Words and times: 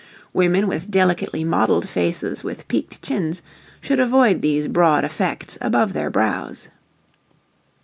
Women 0.33 0.67
with 0.67 0.89
delicately 0.89 1.43
modelled 1.43 1.87
faces 1.87 2.43
with 2.43 2.67
peaked 2.67 3.03
chins 3.03 3.43
should 3.81 3.99
avoid 3.99 4.41
these 4.41 4.67
broad 4.67 5.05
effects 5.05 5.59
above 5.61 5.93
their 5.93 6.09
brows. 6.09 6.69